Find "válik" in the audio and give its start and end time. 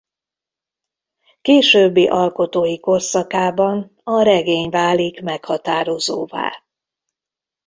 4.69-5.21